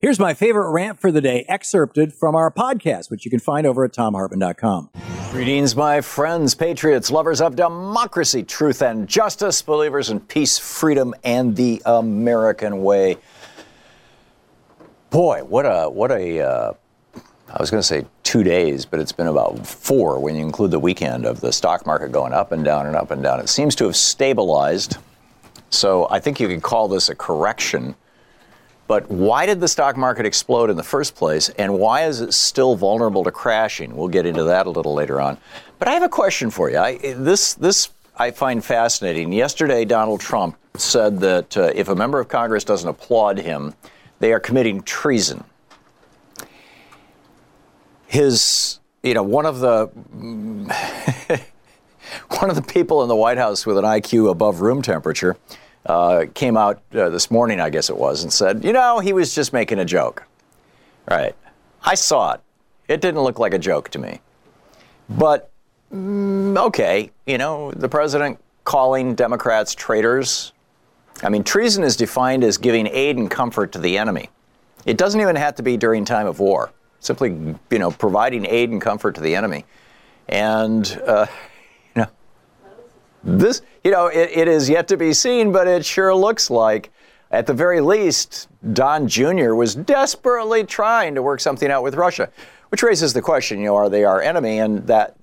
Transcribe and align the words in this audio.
Here's 0.00 0.20
my 0.20 0.32
favorite 0.32 0.70
rant 0.70 1.00
for 1.00 1.10
the 1.10 1.20
day, 1.20 1.44
excerpted 1.48 2.14
from 2.14 2.36
our 2.36 2.52
podcast, 2.52 3.10
which 3.10 3.24
you 3.24 3.32
can 3.32 3.40
find 3.40 3.66
over 3.66 3.84
at 3.84 3.90
thomhartmann.com. 3.90 4.90
Greetings, 5.32 5.74
my 5.74 6.00
friends, 6.02 6.54
patriots, 6.54 7.10
lovers 7.10 7.40
of 7.40 7.56
democracy, 7.56 8.44
truth, 8.44 8.80
and 8.80 9.08
justice, 9.08 9.60
believers 9.60 10.08
in 10.08 10.20
peace, 10.20 10.56
freedom, 10.56 11.16
and 11.24 11.56
the 11.56 11.82
American 11.84 12.84
way. 12.84 13.16
Boy, 15.10 15.42
what 15.42 15.64
a 15.64 15.90
what 15.90 16.12
a 16.12 16.42
uh, 16.42 16.72
I 17.52 17.56
was 17.58 17.68
going 17.68 17.80
to 17.80 17.86
say 17.86 18.06
two 18.22 18.44
days, 18.44 18.86
but 18.86 19.00
it's 19.00 19.10
been 19.10 19.26
about 19.26 19.66
four 19.66 20.20
when 20.20 20.36
you 20.36 20.42
include 20.42 20.70
the 20.70 20.78
weekend 20.78 21.26
of 21.26 21.40
the 21.40 21.52
stock 21.52 21.86
market 21.86 22.12
going 22.12 22.32
up 22.32 22.52
and 22.52 22.64
down 22.64 22.86
and 22.86 22.94
up 22.94 23.10
and 23.10 23.20
down. 23.20 23.40
It 23.40 23.48
seems 23.48 23.74
to 23.74 23.86
have 23.86 23.96
stabilized. 23.96 24.98
So 25.70 26.06
I 26.08 26.20
think 26.20 26.38
you 26.38 26.46
could 26.46 26.62
call 26.62 26.86
this 26.86 27.08
a 27.08 27.16
correction 27.16 27.96
but 28.88 29.08
why 29.10 29.44
did 29.44 29.60
the 29.60 29.68
stock 29.68 29.96
market 29.98 30.24
explode 30.24 30.70
in 30.70 30.76
the 30.76 30.82
first 30.82 31.14
place, 31.14 31.50
and 31.50 31.78
why 31.78 32.06
is 32.06 32.22
it 32.22 32.32
still 32.32 32.74
vulnerable 32.74 33.22
to 33.22 33.30
crashing? 33.30 33.94
We'll 33.94 34.08
get 34.08 34.24
into 34.24 34.44
that 34.44 34.66
a 34.66 34.70
little 34.70 34.94
later 34.94 35.20
on. 35.20 35.36
But 35.78 35.88
I 35.88 35.92
have 35.92 36.02
a 36.02 36.08
question 36.08 36.50
for 36.50 36.70
you. 36.70 36.78
I, 36.78 36.96
this, 36.96 37.52
this 37.52 37.90
I 38.16 38.30
find 38.30 38.64
fascinating. 38.64 39.30
Yesterday, 39.30 39.84
Donald 39.84 40.20
Trump 40.20 40.56
said 40.74 41.20
that 41.20 41.54
uh, 41.56 41.70
if 41.74 41.88
a 41.88 41.94
member 41.94 42.18
of 42.18 42.28
Congress 42.28 42.64
doesn't 42.64 42.88
applaud 42.88 43.38
him, 43.38 43.74
they 44.20 44.32
are 44.32 44.40
committing 44.40 44.82
treason. 44.82 45.44
His, 48.06 48.80
you 49.02 49.12
know, 49.12 49.22
one 49.22 49.44
of 49.44 49.60
the. 49.60 49.86
one 52.40 52.48
of 52.48 52.56
the 52.56 52.62
people 52.62 53.02
in 53.02 53.08
the 53.08 53.16
White 53.16 53.36
House 53.36 53.66
with 53.66 53.76
an 53.76 53.84
IQ 53.84 54.30
above 54.30 54.62
room 54.62 54.80
temperature 54.80 55.36
uh, 55.88 56.26
came 56.34 56.56
out 56.56 56.82
uh, 56.94 57.08
this 57.08 57.30
morning, 57.30 57.60
I 57.60 57.70
guess 57.70 57.88
it 57.88 57.96
was, 57.96 58.22
and 58.22 58.32
said, 58.32 58.64
you 58.64 58.72
know, 58.72 59.00
he 59.00 59.12
was 59.14 59.34
just 59.34 59.52
making 59.52 59.78
a 59.78 59.84
joke. 59.84 60.24
Right. 61.10 61.34
I 61.82 61.94
saw 61.94 62.34
it. 62.34 62.40
It 62.86 63.00
didn't 63.00 63.22
look 63.22 63.38
like 63.38 63.54
a 63.54 63.58
joke 63.58 63.88
to 63.90 63.98
me. 63.98 64.20
But, 65.08 65.50
mm, 65.92 66.56
okay, 66.66 67.10
you 67.26 67.38
know, 67.38 67.72
the 67.72 67.88
president 67.88 68.38
calling 68.64 69.14
Democrats 69.14 69.74
traitors. 69.74 70.52
I 71.22 71.30
mean, 71.30 71.42
treason 71.42 71.82
is 71.82 71.96
defined 71.96 72.44
as 72.44 72.58
giving 72.58 72.86
aid 72.86 73.16
and 73.16 73.30
comfort 73.30 73.72
to 73.72 73.78
the 73.78 73.96
enemy. 73.96 74.28
It 74.84 74.98
doesn't 74.98 75.20
even 75.20 75.36
have 75.36 75.54
to 75.56 75.62
be 75.62 75.78
during 75.78 76.04
time 76.04 76.26
of 76.26 76.38
war. 76.38 76.70
Simply, 77.00 77.30
you 77.70 77.78
know, 77.78 77.90
providing 77.90 78.44
aid 78.44 78.70
and 78.70 78.80
comfort 78.80 79.14
to 79.14 79.20
the 79.22 79.34
enemy. 79.34 79.64
And, 80.28 81.00
uh, 81.06 81.26
this, 83.38 83.62
you 83.84 83.90
know, 83.90 84.06
it, 84.06 84.30
it 84.32 84.48
is 84.48 84.68
yet 84.68 84.88
to 84.88 84.96
be 84.96 85.12
seen, 85.12 85.52
but 85.52 85.66
it 85.66 85.84
sure 85.84 86.14
looks 86.14 86.50
like, 86.50 86.90
at 87.30 87.46
the 87.46 87.54
very 87.54 87.80
least, 87.80 88.48
Don 88.72 89.06
Jr. 89.06 89.54
was 89.54 89.74
desperately 89.74 90.64
trying 90.64 91.14
to 91.14 91.22
work 91.22 91.40
something 91.40 91.70
out 91.70 91.82
with 91.82 91.94
Russia, 91.94 92.30
which 92.70 92.82
raises 92.82 93.12
the 93.12 93.20
question, 93.20 93.58
you 93.58 93.66
know, 93.66 93.76
are 93.76 93.90
they 93.90 94.04
our 94.04 94.22
enemy? 94.22 94.58
And 94.58 94.86
that, 94.86 95.14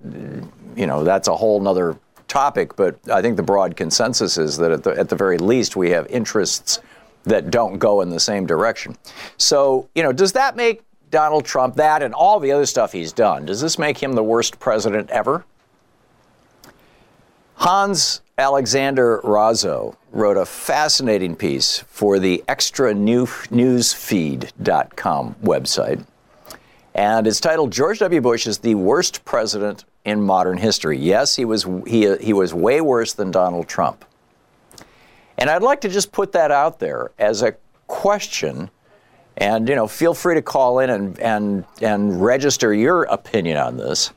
you 0.76 0.86
know, 0.86 1.02
that's 1.02 1.26
a 1.26 1.36
whole 1.36 1.60
nother 1.60 1.98
topic. 2.28 2.76
But 2.76 2.96
I 3.10 3.22
think 3.22 3.36
the 3.36 3.42
broad 3.42 3.76
consensus 3.76 4.38
is 4.38 4.56
that 4.58 4.70
at 4.70 4.84
the, 4.84 4.90
at 4.90 5.08
the 5.08 5.16
very 5.16 5.38
least, 5.38 5.74
we 5.74 5.90
have 5.90 6.06
interests 6.06 6.80
that 7.24 7.50
don't 7.50 7.78
go 7.78 8.02
in 8.02 8.10
the 8.10 8.20
same 8.20 8.46
direction. 8.46 8.96
So, 9.36 9.88
you 9.96 10.04
know, 10.04 10.12
does 10.12 10.32
that 10.32 10.54
make 10.54 10.82
Donald 11.10 11.44
Trump 11.44 11.74
that 11.74 12.02
and 12.02 12.14
all 12.14 12.38
the 12.38 12.52
other 12.52 12.66
stuff 12.66 12.92
he's 12.92 13.12
done, 13.12 13.46
does 13.46 13.60
this 13.60 13.78
make 13.78 13.98
him 13.98 14.12
the 14.12 14.22
worst 14.22 14.60
president 14.60 15.10
ever? 15.10 15.44
Hans 17.66 18.22
Alexander 18.38 19.20
Razzo 19.24 19.96
wrote 20.12 20.36
a 20.36 20.46
fascinating 20.46 21.34
piece 21.34 21.80
for 21.88 22.20
the 22.20 22.44
extranewsfeed.com 22.46 25.34
website. 25.42 26.06
And 26.94 27.26
it's 27.26 27.40
titled 27.40 27.72
George 27.72 27.98
W. 27.98 28.20
Bush 28.20 28.46
is 28.46 28.58
the 28.58 28.76
worst 28.76 29.24
president 29.24 29.84
in 30.04 30.22
modern 30.22 30.58
history. 30.58 30.96
Yes, 30.96 31.34
he 31.34 31.44
was, 31.44 31.66
he, 31.88 32.16
he 32.18 32.32
was 32.32 32.54
way 32.54 32.80
worse 32.80 33.14
than 33.14 33.32
Donald 33.32 33.66
Trump. 33.66 34.04
And 35.36 35.50
I'd 35.50 35.64
like 35.64 35.80
to 35.80 35.88
just 35.88 36.12
put 36.12 36.30
that 36.30 36.52
out 36.52 36.78
there 36.78 37.10
as 37.18 37.42
a 37.42 37.56
question. 37.88 38.70
And, 39.38 39.68
you 39.68 39.74
know, 39.74 39.88
feel 39.88 40.14
free 40.14 40.36
to 40.36 40.42
call 40.42 40.78
in 40.78 40.90
and, 40.90 41.18
and, 41.18 41.64
and 41.82 42.22
register 42.22 42.72
your 42.72 43.02
opinion 43.02 43.56
on 43.56 43.76
this 43.76 44.12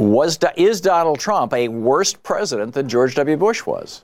was 0.00 0.38
is 0.56 0.80
Donald 0.80 1.20
Trump 1.20 1.52
a 1.52 1.68
worse 1.68 2.14
president 2.14 2.74
than 2.74 2.88
George 2.88 3.14
W. 3.16 3.36
Bush 3.36 3.66
was? 3.66 4.02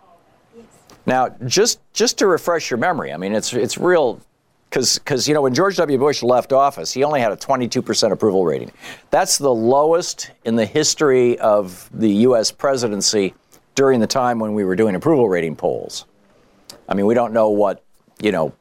Yes. 0.54 0.64
Now, 1.06 1.28
just 1.46 1.80
just 1.92 2.18
to 2.18 2.26
refresh 2.26 2.70
your 2.70 2.78
memory, 2.78 3.12
I 3.12 3.16
mean, 3.16 3.34
it's 3.34 3.52
it's 3.54 3.78
real 3.78 4.20
because 4.68 5.26
you 5.26 5.32
know 5.32 5.42
when 5.42 5.54
George 5.54 5.76
W. 5.76 5.98
Bush 5.98 6.22
left 6.22 6.52
office, 6.52 6.92
he 6.92 7.02
only 7.02 7.20
had 7.20 7.32
a 7.32 7.36
22% 7.36 8.12
approval 8.12 8.44
rating. 8.44 8.70
That's 9.10 9.38
the 9.38 9.52
lowest 9.52 10.30
in 10.44 10.56
the 10.56 10.66
history 10.66 11.38
of 11.38 11.88
the 11.94 12.10
U.S. 12.10 12.50
presidency 12.50 13.34
during 13.74 14.00
the 14.00 14.06
time 14.06 14.38
when 14.38 14.52
we 14.54 14.64
were 14.64 14.76
doing 14.76 14.94
approval 14.94 15.28
rating 15.28 15.56
polls. 15.56 16.04
I 16.88 16.94
mean, 16.94 17.06
we 17.06 17.14
don't 17.14 17.32
know 17.32 17.48
what 17.48 17.82
you 18.20 18.32
know 18.32 18.52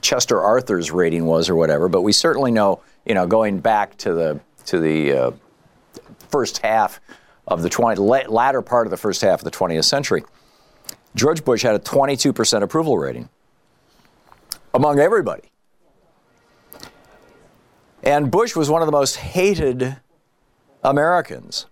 Chester 0.00 0.40
Arthur's 0.40 0.90
rating 0.90 1.26
was 1.26 1.48
or 1.48 1.54
whatever, 1.54 1.88
but 1.88 2.02
we 2.02 2.12
certainly 2.12 2.50
know 2.50 2.80
you 3.06 3.14
know 3.14 3.28
going 3.28 3.60
back 3.60 3.96
to 3.98 4.12
the 4.12 4.40
to 4.66 4.80
the 4.80 5.12
uh, 5.12 5.30
first 6.30 6.58
half 6.58 7.00
of 7.46 7.62
the 7.62 7.68
20, 7.68 8.00
latter 8.00 8.62
part 8.62 8.86
of 8.86 8.90
the 8.90 8.96
first 8.96 9.22
half 9.22 9.40
of 9.40 9.44
the 9.44 9.50
20th 9.50 9.84
century, 9.84 10.22
George 11.14 11.44
Bush 11.44 11.62
had 11.62 11.74
a 11.74 11.78
22% 11.78 12.62
approval 12.62 12.98
rating 12.98 13.28
among 14.74 14.98
everybody. 14.98 15.50
And 18.02 18.30
Bush 18.30 18.54
was 18.54 18.70
one 18.70 18.82
of 18.82 18.86
the 18.86 18.92
most 18.92 19.16
hated 19.16 19.96
Americans. 20.84 21.66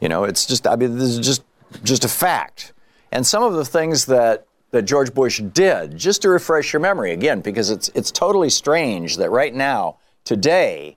You 0.00 0.08
know, 0.08 0.24
it's 0.24 0.46
just, 0.46 0.66
I 0.66 0.76
mean, 0.76 0.96
this 0.96 1.10
is 1.10 1.18
just, 1.18 1.42
just 1.82 2.04
a 2.04 2.08
fact. 2.08 2.72
And 3.12 3.26
some 3.26 3.42
of 3.42 3.52
the 3.52 3.64
things 3.64 4.06
that, 4.06 4.46
that 4.70 4.82
George 4.82 5.12
Bush 5.12 5.40
did, 5.40 5.96
just 5.96 6.22
to 6.22 6.30
refresh 6.30 6.72
your 6.72 6.80
memory 6.80 7.12
again, 7.12 7.40
because 7.40 7.70
it's, 7.70 7.90
it's 7.94 8.10
totally 8.10 8.48
strange 8.48 9.16
that 9.18 9.30
right 9.30 9.54
now, 9.54 9.98
today, 10.24 10.96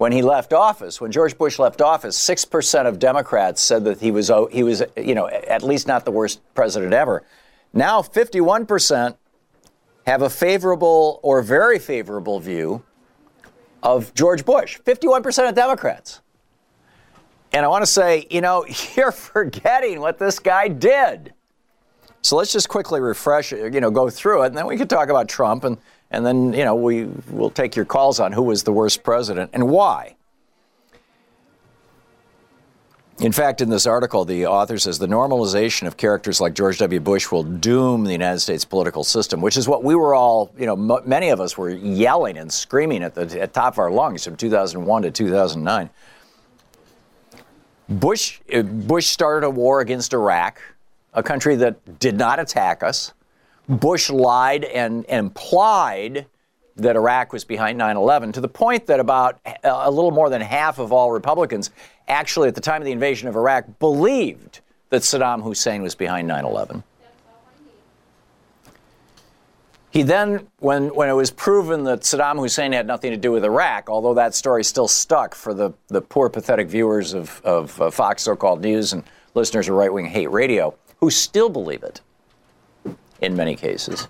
when 0.00 0.12
he 0.12 0.22
left 0.22 0.54
office, 0.54 0.98
when 0.98 1.12
George 1.12 1.36
Bush 1.36 1.58
left 1.58 1.82
office, 1.82 2.16
six 2.16 2.46
percent 2.46 2.88
of 2.88 2.98
Democrats 2.98 3.60
said 3.60 3.84
that 3.84 4.00
he 4.00 4.10
was 4.10 4.30
oh, 4.30 4.46
he 4.50 4.62
was 4.62 4.82
you 4.96 5.14
know 5.14 5.28
at 5.28 5.62
least 5.62 5.86
not 5.86 6.06
the 6.06 6.10
worst 6.10 6.40
president 6.54 6.94
ever. 6.94 7.22
Now, 7.74 8.00
fifty-one 8.00 8.64
percent 8.64 9.16
have 10.06 10.22
a 10.22 10.30
favorable 10.30 11.20
or 11.22 11.42
very 11.42 11.78
favorable 11.78 12.40
view 12.40 12.82
of 13.82 14.14
George 14.14 14.46
Bush. 14.46 14.78
Fifty-one 14.86 15.22
percent 15.22 15.50
of 15.50 15.54
Democrats. 15.54 16.22
And 17.52 17.66
I 17.66 17.68
want 17.68 17.82
to 17.82 17.90
say, 17.90 18.26
you 18.30 18.40
know, 18.40 18.64
you're 18.96 19.12
forgetting 19.12 20.00
what 20.00 20.18
this 20.18 20.38
guy 20.38 20.68
did. 20.68 21.34
So 22.22 22.36
let's 22.36 22.54
just 22.54 22.70
quickly 22.70 23.02
refresh, 23.02 23.52
it, 23.52 23.74
you 23.74 23.82
know, 23.82 23.90
go 23.90 24.08
through 24.08 24.44
it, 24.44 24.46
and 24.46 24.56
then 24.56 24.66
we 24.66 24.78
can 24.78 24.88
talk 24.88 25.10
about 25.10 25.28
Trump 25.28 25.64
and 25.64 25.76
and 26.10 26.26
then, 26.26 26.52
you 26.52 26.64
know, 26.64 26.74
we 26.74 27.04
will 27.30 27.50
take 27.50 27.76
your 27.76 27.84
calls 27.84 28.18
on 28.18 28.32
who 28.32 28.42
was 28.42 28.64
the 28.64 28.72
worst 28.72 29.02
president 29.02 29.50
and 29.52 29.68
why. 29.68 30.16
In 33.20 33.32
fact, 33.32 33.60
in 33.60 33.68
this 33.68 33.86
article, 33.86 34.24
the 34.24 34.46
author 34.46 34.78
says 34.78 34.98
the 34.98 35.06
normalization 35.06 35.86
of 35.86 35.98
characters 35.98 36.40
like 36.40 36.54
George 36.54 36.78
W. 36.78 37.00
Bush 37.00 37.30
will 37.30 37.42
doom 37.42 38.04
the 38.04 38.12
United 38.12 38.40
States 38.40 38.64
political 38.64 39.04
system, 39.04 39.42
which 39.42 39.58
is 39.58 39.68
what 39.68 39.84
we 39.84 39.94
were 39.94 40.14
all, 40.14 40.50
you 40.58 40.64
know, 40.64 40.72
m- 40.72 41.06
many 41.06 41.28
of 41.28 41.38
us 41.38 41.58
were 41.58 41.68
yelling 41.68 42.38
and 42.38 42.50
screaming 42.50 43.02
at 43.02 43.14
the 43.14 43.40
at 43.42 43.52
top 43.52 43.74
of 43.74 43.78
our 43.78 43.90
lungs 43.90 44.24
from 44.24 44.36
2001 44.36 45.02
to 45.02 45.10
2009. 45.10 45.90
Bush, 47.90 48.40
uh, 48.54 48.62
Bush 48.62 49.06
started 49.06 49.44
a 49.44 49.50
war 49.50 49.80
against 49.80 50.14
Iraq, 50.14 50.58
a 51.12 51.22
country 51.22 51.56
that 51.56 51.98
did 51.98 52.16
not 52.16 52.40
attack 52.40 52.82
us. 52.82 53.12
Bush 53.70 54.10
lied 54.10 54.64
and, 54.64 55.06
and 55.06 55.26
implied 55.26 56.26
that 56.76 56.96
Iraq 56.96 57.32
was 57.32 57.44
behind 57.44 57.78
9 57.78 57.96
11 57.96 58.32
to 58.32 58.40
the 58.40 58.48
point 58.48 58.86
that 58.86 58.98
about 58.98 59.38
a 59.62 59.90
little 59.90 60.10
more 60.10 60.28
than 60.28 60.40
half 60.40 60.78
of 60.78 60.92
all 60.92 61.12
Republicans 61.12 61.70
actually, 62.08 62.48
at 62.48 62.56
the 62.56 62.60
time 62.60 62.82
of 62.82 62.86
the 62.86 62.92
invasion 62.92 63.28
of 63.28 63.36
Iraq, 63.36 63.78
believed 63.78 64.60
that 64.88 65.02
Saddam 65.02 65.42
Hussein 65.42 65.82
was 65.82 65.94
behind 65.94 66.26
9 66.26 66.44
11. 66.44 66.82
He 69.92 70.02
then, 70.02 70.46
when, 70.58 70.94
when 70.94 71.08
it 71.08 71.14
was 71.14 71.30
proven 71.30 71.84
that 71.84 72.00
Saddam 72.00 72.38
Hussein 72.38 72.72
had 72.72 72.86
nothing 72.86 73.10
to 73.10 73.16
do 73.16 73.32
with 73.32 73.44
Iraq, 73.44 73.88
although 73.88 74.14
that 74.14 74.34
story 74.34 74.62
still 74.62 74.86
stuck 74.86 75.34
for 75.34 75.52
the, 75.52 75.72
the 75.88 76.00
poor, 76.00 76.28
pathetic 76.28 76.68
viewers 76.68 77.12
of, 77.12 77.40
of 77.44 77.80
uh, 77.80 77.90
Fox 77.90 78.22
so 78.22 78.36
called 78.36 78.62
news 78.62 78.92
and 78.92 79.02
listeners 79.34 79.68
of 79.68 79.74
right 79.74 79.92
wing 79.92 80.06
hate 80.06 80.30
radio, 80.30 80.74
who 80.98 81.10
still 81.10 81.48
believe 81.48 81.82
it 81.82 82.00
in 83.20 83.36
many 83.36 83.56
cases. 83.56 84.08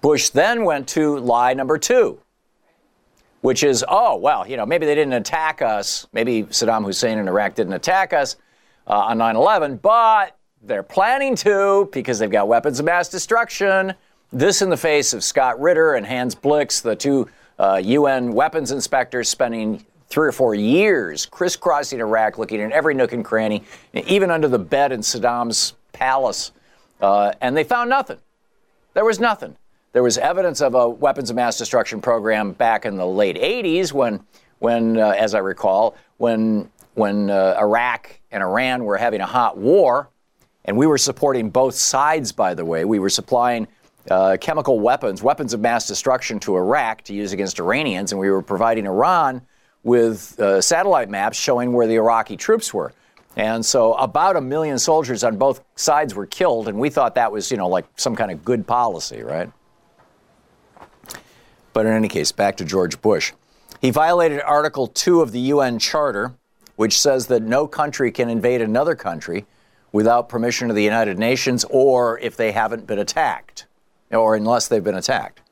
Bush 0.00 0.30
then 0.30 0.64
went 0.64 0.88
to 0.88 1.18
lie 1.18 1.54
number 1.54 1.78
two, 1.78 2.18
which 3.40 3.62
is, 3.62 3.84
oh, 3.88 4.16
well, 4.16 4.46
you 4.46 4.56
know, 4.56 4.66
maybe 4.66 4.86
they 4.86 4.94
didn't 4.94 5.14
attack 5.14 5.62
us. 5.62 6.06
Maybe 6.12 6.44
Saddam 6.44 6.84
Hussein 6.84 7.18
in 7.18 7.28
Iraq 7.28 7.54
didn't 7.54 7.72
attack 7.72 8.12
us 8.12 8.36
uh, 8.86 8.92
on 8.92 9.18
9 9.18 9.36
11, 9.36 9.76
but 9.78 10.36
they're 10.62 10.82
planning 10.82 11.34
to 11.36 11.88
because 11.92 12.18
they've 12.18 12.30
got 12.30 12.48
weapons 12.48 12.78
of 12.78 12.86
mass 12.86 13.08
destruction. 13.08 13.94
This 14.32 14.62
in 14.62 14.70
the 14.70 14.76
face 14.76 15.12
of 15.12 15.22
Scott 15.22 15.60
Ritter 15.60 15.94
and 15.94 16.06
Hans 16.06 16.34
Blix, 16.34 16.80
the 16.80 16.96
two 16.96 17.28
uh, 17.58 17.80
UN 17.82 18.32
weapons 18.32 18.72
inspectors 18.72 19.28
spending 19.28 19.84
three 20.08 20.28
or 20.28 20.32
four 20.32 20.54
years 20.54 21.26
crisscrossing 21.26 22.00
Iraq, 22.00 22.38
looking 22.38 22.60
in 22.60 22.72
every 22.72 22.94
nook 22.94 23.12
and 23.12 23.24
cranny, 23.24 23.64
even 23.92 24.30
under 24.30 24.48
the 24.48 24.58
bed 24.58 24.92
in 24.92 25.00
Saddam's 25.00 25.74
palace. 25.92 26.52
Uh, 27.00 27.32
and 27.40 27.56
they 27.56 27.64
found 27.64 27.90
nothing. 27.90 28.18
There 28.94 29.04
was 29.04 29.20
nothing. 29.20 29.56
There 29.92 30.02
was 30.02 30.18
evidence 30.18 30.60
of 30.60 30.74
a 30.74 30.88
weapons 30.88 31.30
of 31.30 31.36
mass 31.36 31.58
destruction 31.58 32.00
program 32.00 32.52
back 32.52 32.84
in 32.84 32.96
the 32.96 33.06
late 33.06 33.36
80s 33.36 33.92
when, 33.92 34.24
when 34.58 34.98
uh, 34.98 35.10
as 35.10 35.34
I 35.34 35.38
recall, 35.38 35.96
when, 36.18 36.70
when 36.94 37.30
uh, 37.30 37.56
Iraq 37.58 38.20
and 38.30 38.42
Iran 38.42 38.84
were 38.84 38.96
having 38.96 39.20
a 39.20 39.26
hot 39.26 39.56
war. 39.56 40.08
And 40.64 40.76
we 40.76 40.86
were 40.86 40.98
supporting 40.98 41.50
both 41.50 41.74
sides, 41.74 42.32
by 42.32 42.54
the 42.54 42.64
way. 42.64 42.84
We 42.84 42.98
were 42.98 43.08
supplying 43.08 43.68
uh, 44.10 44.36
chemical 44.40 44.80
weapons, 44.80 45.22
weapons 45.22 45.54
of 45.54 45.60
mass 45.60 45.86
destruction 45.86 46.40
to 46.40 46.56
Iraq 46.56 47.02
to 47.02 47.14
use 47.14 47.32
against 47.32 47.58
Iranians, 47.58 48.12
and 48.12 48.20
we 48.20 48.30
were 48.30 48.42
providing 48.42 48.86
Iran 48.86 49.42
with 49.82 50.38
uh, 50.40 50.60
satellite 50.60 51.08
maps 51.08 51.38
showing 51.38 51.72
where 51.72 51.86
the 51.86 51.94
Iraqi 51.94 52.36
troops 52.36 52.74
were. 52.74 52.92
And 53.36 53.64
so 53.64 53.92
about 53.94 54.36
a 54.36 54.40
million 54.40 54.78
soldiers 54.78 55.22
on 55.22 55.36
both 55.36 55.62
sides 55.76 56.14
were 56.14 56.26
killed, 56.26 56.68
and 56.68 56.78
we 56.78 56.88
thought 56.88 57.14
that 57.16 57.30
was, 57.30 57.50
you 57.50 57.58
know, 57.58 57.68
like 57.68 57.84
some 57.96 58.16
kind 58.16 58.30
of 58.30 58.44
good 58.44 58.66
policy, 58.66 59.22
right? 59.22 59.52
But 61.74 61.84
in 61.84 61.92
any 61.92 62.08
case, 62.08 62.32
back 62.32 62.56
to 62.56 62.64
George 62.64 63.00
Bush. 63.02 63.34
He 63.82 63.90
violated 63.90 64.40
Article 64.40 64.86
2 64.86 65.20
of 65.20 65.32
the 65.32 65.40
UN 65.40 65.78
Charter, 65.78 66.32
which 66.76 66.98
says 66.98 67.26
that 67.26 67.42
no 67.42 67.66
country 67.66 68.10
can 68.10 68.30
invade 68.30 68.62
another 68.62 68.94
country 68.94 69.44
without 69.92 70.30
permission 70.30 70.70
of 70.70 70.76
the 70.76 70.82
United 70.82 71.18
Nations 71.18 71.64
or 71.68 72.18
if 72.20 72.38
they 72.38 72.52
haven't 72.52 72.86
been 72.86 72.98
attacked, 72.98 73.66
or 74.10 74.34
unless 74.34 74.66
they've 74.68 74.82
been 74.82 74.94
attacked. 74.94 75.42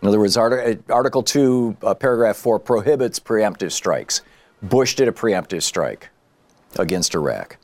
In 0.00 0.08
other 0.08 0.20
words, 0.20 0.36
Article 0.36 1.22
2, 1.24 1.76
uh, 1.82 1.94
Paragraph 1.94 2.36
4 2.36 2.60
prohibits 2.60 3.18
preemptive 3.18 3.72
strikes. 3.72 4.22
Bush 4.62 4.94
did 4.94 5.08
a 5.08 5.12
preemptive 5.12 5.62
strike 5.62 6.11
against 6.78 7.14
Iraq. 7.14 7.56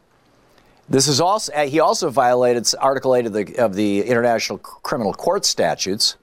This 0.88 1.06
is 1.06 1.20
also, 1.20 1.52
he 1.66 1.80
also 1.80 2.08
violated 2.08 2.66
Article 2.80 3.14
8 3.14 3.26
of 3.26 3.32
the, 3.32 3.56
of 3.56 3.74
the 3.74 4.02
International 4.02 4.58
Criminal 4.58 5.12
Court 5.12 5.44
statutes, 5.44 6.16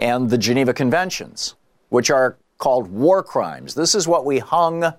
and 0.00 0.30
the 0.30 0.38
Geneva 0.38 0.72
Conventions, 0.72 1.54
which 1.90 2.10
are 2.10 2.36
called 2.58 2.90
war 2.90 3.22
crimes. 3.22 3.74
This 3.74 3.94
is 3.94 4.08
what 4.08 4.24
we 4.24 4.38
hung 4.38 4.92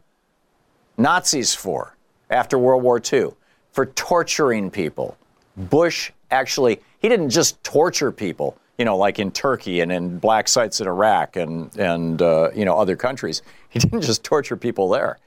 Nazis 0.97 1.53
for 1.53 1.95
after 2.29 2.57
World 2.57 2.83
War 2.83 3.01
II, 3.01 3.31
for 3.71 3.87
torturing 3.87 4.69
people. 4.69 5.17
Bush 5.57 6.11
actually, 6.29 6.79
he 6.99 7.09
didn't 7.09 7.29
just 7.29 7.61
torture 7.63 8.11
people, 8.11 8.57
you 8.77 8.85
know, 8.85 8.95
like 8.95 9.19
in 9.19 9.31
Turkey 9.31 9.81
and 9.81 9.91
in 9.91 10.17
black 10.19 10.47
sites 10.47 10.79
in 10.79 10.87
Iraq 10.87 11.35
and, 11.35 11.75
and 11.77 12.21
uh, 12.21 12.51
you 12.55 12.63
know, 12.63 12.77
other 12.77 12.95
countries. 12.95 13.41
He 13.69 13.79
didn't 13.79 14.01
just 14.01 14.23
torture 14.23 14.55
people 14.55 14.89
there. 14.89 15.19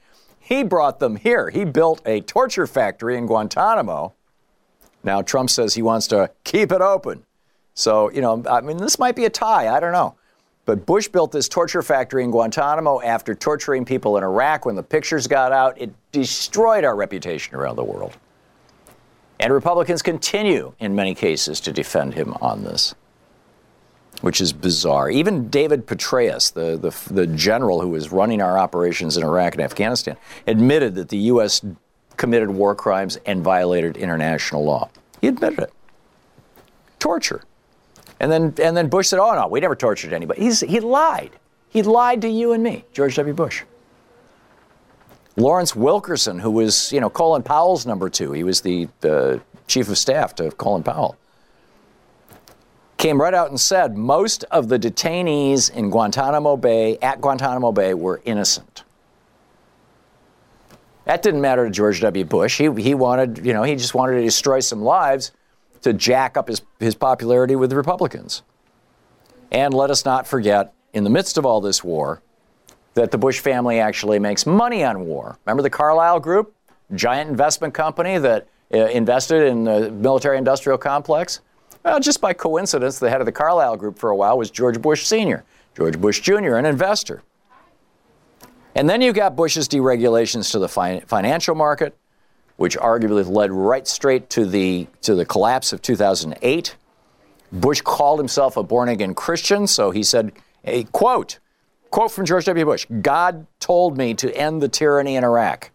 He 0.45 0.61
brought 0.61 0.99
them 0.99 1.15
here. 1.15 1.49
He 1.49 1.65
built 1.65 2.03
a 2.05 2.21
torture 2.21 2.67
factory 2.67 3.17
in 3.17 3.25
Guantanamo. 3.25 4.13
Now, 5.03 5.23
Trump 5.23 5.49
says 5.49 5.73
he 5.73 5.81
wants 5.81 6.05
to 6.09 6.29
keep 6.43 6.71
it 6.71 6.81
open. 6.81 7.25
So, 7.73 8.11
you 8.11 8.21
know, 8.21 8.43
I 8.47 8.61
mean, 8.61 8.77
this 8.77 8.99
might 8.99 9.15
be 9.15 9.25
a 9.25 9.29
tie. 9.31 9.75
I 9.75 9.79
don't 9.79 9.91
know. 9.91 10.13
But 10.65 10.85
Bush 10.85 11.07
built 11.07 11.31
this 11.31 11.49
torture 11.49 11.81
factory 11.81 12.23
in 12.23 12.29
Guantanamo 12.29 13.01
after 13.01 13.33
torturing 13.33 13.85
people 13.85 14.17
in 14.17 14.23
Iraq. 14.23 14.67
When 14.67 14.75
the 14.75 14.83
pictures 14.83 15.25
got 15.25 15.51
out, 15.51 15.81
it 15.81 15.91
destroyed 16.11 16.83
our 16.83 16.95
reputation 16.95 17.55
around 17.55 17.77
the 17.77 17.83
world. 17.83 18.15
And 19.39 19.51
Republicans 19.51 20.03
continue, 20.03 20.73
in 20.77 20.93
many 20.93 21.15
cases, 21.15 21.59
to 21.61 21.71
defend 21.71 22.13
him 22.13 22.35
on 22.39 22.63
this, 22.63 22.93
which 24.25 24.41
is 24.41 24.53
bizarre. 24.53 25.07
Even 25.07 25.49
David 25.49 25.85
Petraeus, 25.85 26.51
the, 26.51 26.75
the, 26.77 27.13
the 27.13 27.27
general 27.27 27.79
who 27.79 27.89
was 27.89 28.11
running 28.11 28.41
our 28.41 28.57
operations 28.57 29.17
in 29.17 29.23
Iraq 29.23 29.53
and 29.53 29.61
Afghanistan, 29.61 30.17
admitted 30.47 30.95
that 30.95 31.09
the 31.09 31.17
U.S. 31.17 31.61
committed 32.17 32.49
war 32.49 32.73
crimes 32.73 33.19
and 33.27 33.43
violated 33.43 33.97
international 33.97 34.65
law. 34.65 34.89
He 35.21 35.27
admitted 35.27 35.59
it. 35.59 35.73
Torture. 36.97 37.43
And 38.19 38.31
then, 38.31 38.55
and 38.63 38.75
then 38.75 38.89
Bush 38.89 39.09
said, 39.09 39.19
oh, 39.19 39.35
no, 39.35 39.47
we 39.47 39.59
never 39.59 39.75
tortured 39.75 40.11
anybody. 40.11 40.41
He's, 40.41 40.61
he 40.61 40.79
lied. 40.79 41.29
He 41.69 41.83
lied 41.83 42.23
to 42.23 42.27
you 42.27 42.51
and 42.51 42.63
me, 42.63 42.83
George 42.93 43.15
W. 43.17 43.35
Bush. 43.35 43.61
Lawrence 45.35 45.75
Wilkerson, 45.75 46.39
who 46.39 46.49
was, 46.49 46.91
you 46.91 46.99
know, 46.99 47.11
Colin 47.11 47.43
Powell's 47.43 47.85
number 47.85 48.09
two, 48.09 48.31
he 48.31 48.43
was 48.43 48.61
the, 48.61 48.87
the 49.01 49.39
chief 49.67 49.87
of 49.87 49.99
staff 49.99 50.33
to 50.37 50.49
Colin 50.49 50.81
Powell, 50.81 51.15
came 53.05 53.21
right 53.21 53.35
out 53.35 53.49
and 53.49 53.61
said 53.61 53.95
most 53.95 54.45
of 54.45 54.67
the 54.67 54.79
detainees 54.79 55.71
in 55.71 55.91
Guantanamo 55.91 56.57
Bay, 56.57 56.97
at 57.03 57.21
Guantanamo 57.21 57.71
Bay, 57.71 57.93
were 57.93 58.19
innocent. 58.25 58.83
That 61.03 61.21
didn't 61.21 61.41
matter 61.41 61.65
to 61.65 61.69
George 61.69 62.01
W. 62.01 62.25
Bush. 62.25 62.57
He, 62.57 62.67
he 62.81 62.95
wanted, 62.95 63.45
you 63.45 63.53
know, 63.53 63.61
he 63.61 63.75
just 63.75 63.93
wanted 63.93 64.13
to 64.13 64.23
destroy 64.23 64.59
some 64.59 64.81
lives 64.81 65.33
to 65.83 65.93
jack 65.93 66.35
up 66.35 66.47
his, 66.47 66.63
his 66.79 66.95
popularity 66.95 67.55
with 67.55 67.69
the 67.69 67.75
Republicans. 67.75 68.41
And 69.51 69.71
let 69.71 69.91
us 69.91 70.03
not 70.03 70.25
forget, 70.25 70.73
in 70.91 71.03
the 71.03 71.11
midst 71.11 71.37
of 71.37 71.45
all 71.45 71.61
this 71.61 71.83
war, 71.83 72.23
that 72.95 73.11
the 73.11 73.19
Bush 73.19 73.39
family 73.39 73.79
actually 73.79 74.17
makes 74.17 74.47
money 74.47 74.83
on 74.83 75.05
war. 75.05 75.37
Remember 75.45 75.61
the 75.61 75.69
Carlyle 75.69 76.19
Group, 76.19 76.55
giant 76.95 77.29
investment 77.29 77.75
company 77.75 78.17
that 78.17 78.47
uh, 78.73 78.77
invested 78.87 79.43
in 79.43 79.63
the 79.63 79.91
military 79.91 80.39
industrial 80.39 80.79
complex? 80.79 81.41
Well, 81.85 81.99
just 81.99 82.19
by 82.19 82.33
coincidence, 82.33 82.97
the 82.97 83.11
head 83.11 83.21
of 83.21 83.27
the 83.27 83.31
Carlyle 83.31 83.77
Group 83.77 83.99
for 83.99 84.09
a 84.09 84.15
while 84.15 84.39
was 84.39 84.49
George 84.49 84.81
Bush 84.81 85.05
Sr., 85.05 85.43
George 85.77 86.01
Bush 86.01 86.19
Jr., 86.19 86.55
an 86.55 86.65
investor. 86.65 87.21
And 88.73 88.89
then 88.89 89.03
you 89.03 89.13
got 89.13 89.35
Bush's 89.35 89.69
deregulations 89.69 90.51
to 90.51 90.59
the 90.59 90.67
fi- 90.67 91.01
financial 91.01 91.53
market, 91.53 91.95
which 92.57 92.75
arguably 92.75 93.23
led 93.29 93.51
right 93.51 93.87
straight 93.87 94.31
to 94.31 94.47
the, 94.47 94.87
to 95.03 95.13
the 95.13 95.25
collapse 95.25 95.73
of 95.73 95.81
2008. 95.83 96.75
Bush 97.51 97.81
called 97.81 98.19
himself 98.19 98.57
a 98.57 98.63
born 98.63 98.89
again 98.89 99.13
Christian, 99.13 99.67
so 99.67 99.91
he 99.91 100.01
said, 100.01 100.31
a 100.63 100.85
quote, 100.85 101.37
quote 101.91 102.11
from 102.11 102.25
George 102.25 102.45
W. 102.45 102.65
Bush 102.65 102.87
God 102.99 103.45
told 103.59 103.95
me 103.95 104.15
to 104.15 104.35
end 104.35 104.59
the 104.59 104.67
tyranny 104.67 105.17
in 105.17 105.23
Iraq. 105.23 105.69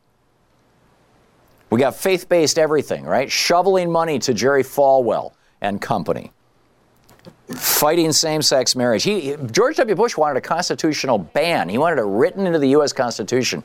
We 1.71 1.79
got 1.79 1.95
faith 1.95 2.29
based 2.29 2.59
everything, 2.59 3.05
right? 3.05 3.31
Shoveling 3.31 3.93
money 3.93 4.19
to 4.19 4.35
Jerry 4.35 4.65
Falwell 4.65 5.35
and 5.61 5.81
company. 5.81 6.33
Fighting 7.55 8.13
same 8.13 8.43
sex 8.43 8.77
marriage. 8.77 9.03
He, 9.03 9.37
George 9.51 9.77
W. 9.77 9.95
Bush 9.95 10.17
wanted 10.17 10.39
a 10.39 10.41
constitutional 10.41 11.19
ban. 11.19 11.69
He 11.69 11.79
wanted 11.79 11.99
it 11.99 12.07
written 12.07 12.47
into 12.47 12.59
the 12.59 12.69
U.S. 12.69 12.93
Constitution 12.93 13.63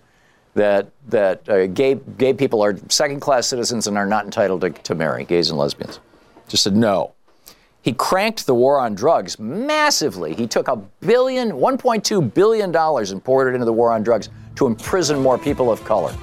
that 0.55 0.89
that 1.07 1.47
uh, 1.47 1.67
gay 1.67 1.95
gay 2.17 2.33
people 2.33 2.63
are 2.63 2.77
second 2.89 3.19
class 3.19 3.47
citizens 3.47 3.87
and 3.87 3.97
are 3.97 4.05
not 4.07 4.25
entitled 4.25 4.61
to, 4.61 4.69
to 4.71 4.95
marry 4.95 5.23
gays 5.23 5.49
and 5.49 5.59
lesbians. 5.59 5.99
Just 6.47 6.63
said 6.63 6.75
no. 6.75 7.13
He 7.81 7.93
cranked 7.93 8.47
the 8.47 8.55
war 8.55 8.79
on 8.79 8.95
drugs 8.95 9.37
massively. 9.37 10.33
He 10.33 10.47
took 10.47 10.67
a 10.67 10.77
billion, 11.01 11.51
1.2 11.51 12.33
billion 12.33 12.71
dollars 12.71 13.11
and 13.11 13.23
poured 13.23 13.49
it 13.49 13.53
into 13.53 13.65
the 13.65 13.73
war 13.73 13.91
on 13.91 14.01
drugs 14.01 14.29
to 14.55 14.65
imprison 14.65 15.21
more 15.21 15.37
people 15.37 15.71
of 15.71 15.83
color. 15.83 16.15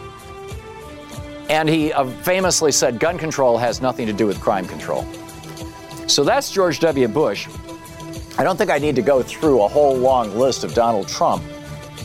And 1.48 1.68
he 1.68 1.92
uh, 1.92 2.06
famously 2.22 2.72
said 2.72 2.98
gun 2.98 3.16
control 3.16 3.58
has 3.58 3.80
nothing 3.80 4.06
to 4.06 4.12
do 4.12 4.26
with 4.26 4.40
crime 4.40 4.66
control. 4.66 5.06
So 6.12 6.24
that's 6.24 6.50
George 6.50 6.78
W. 6.80 7.08
Bush. 7.08 7.48
I 8.36 8.44
don't 8.44 8.58
think 8.58 8.70
I 8.70 8.76
need 8.76 8.96
to 8.96 9.02
go 9.02 9.22
through 9.22 9.62
a 9.62 9.68
whole 9.68 9.96
long 9.96 10.36
list 10.36 10.62
of 10.62 10.74
Donald 10.74 11.08
Trump. 11.08 11.42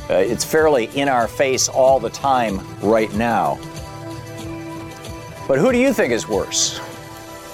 Uh, 0.10 0.14
it's 0.14 0.46
fairly 0.46 0.86
in 0.96 1.10
our 1.10 1.28
face 1.28 1.68
all 1.68 2.00
the 2.00 2.10
time 2.10 2.62
right 2.80 3.14
now. 3.16 3.60
But 5.46 5.60
who 5.60 5.74
do 5.74 5.78
you 5.78 5.92
think 5.92 6.14
is 6.14 6.28
worse? 6.28 6.80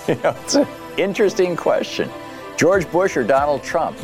You 0.06 0.16
know, 0.16 0.36
it's 0.44 0.56
an 0.56 0.68
interesting 0.98 1.56
question. 1.56 2.10
George 2.58 2.92
Bush 2.92 3.16
or 3.16 3.24
Donald 3.24 3.64
Trump? 3.64 3.98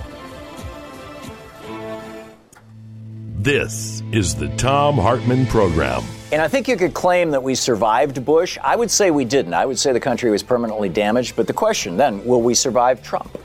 This 3.38 4.02
is 4.14 4.34
the 4.34 4.48
Thom 4.56 4.96
Hartmann 4.96 5.46
Program. 5.46 6.04
And 6.32 6.44
I 6.44 6.48
think 6.48 6.68
you 6.68 6.78
could 6.78 6.94
claim 6.94 7.32
that 7.32 7.42
we 7.42 7.56
survived 7.56 8.24
Bush. 8.24 8.60
I 8.64 8.76
would 8.76 8.92
say 8.92 9.10
we 9.10 9.26
didn't. 9.26 9.56
I 9.56 9.66
would 9.66 9.80
say 9.80 9.94
the 9.94 10.00
country 10.00 10.30
was 10.30 10.44
permanently 10.44 10.88
damaged. 10.88 11.36
But 11.36 11.48
the 11.48 11.54
question 11.54 11.98
then 11.98 12.24
will 12.24 12.42
we 12.42 12.54
survive 12.54 13.02
Trump? 13.02 13.36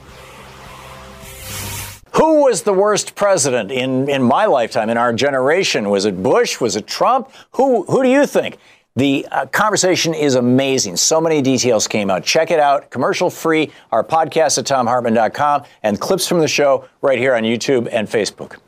Who 2.17 2.45
was 2.45 2.63
the 2.63 2.73
worst 2.73 3.15
president 3.15 3.73
in, 3.73 4.09
in 4.09 4.23
my 4.23 4.47
lifetime, 4.47 4.89
in 4.91 4.97
our 4.99 5.13
generation? 5.13 5.89
Was 5.91 6.05
it 6.05 6.23
Bush? 6.23 6.61
Was 6.61 6.77
it 6.77 6.87
Trump? 6.87 7.31
Who, 7.53 7.85
who 7.85 8.03
do 8.03 8.09
you 8.09 8.27
think? 8.27 8.59
The 8.97 9.27
uh, 9.33 9.47
conversation 9.47 10.15
is 10.15 10.37
amazing. 10.37 10.97
So 10.97 11.21
many 11.21 11.43
details 11.43 11.89
came 11.89 12.11
out. 12.11 12.23
Check 12.23 12.53
it 12.53 12.61
out, 12.61 12.91
commercial 12.91 13.31
free, 13.31 13.73
our 13.91 14.05
podcast 14.05 14.59
at 14.59 14.67
thomhartmann.com, 14.67 15.65
and 15.83 16.01
clips 16.01 16.29
from 16.29 16.39
the 16.39 16.47
show 16.47 16.87
right 17.03 17.19
here 17.19 17.35
on 17.35 17.43
YouTube 17.43 17.89
and 17.91 18.07
Facebook. 18.07 18.59